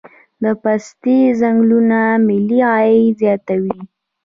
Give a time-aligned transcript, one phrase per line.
[0.43, 3.77] د پستې ځنګلونه ملي عاید زیاتوي.